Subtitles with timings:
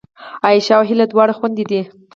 [0.45, 1.81] عایشه او هیله دواړه خوېندې دي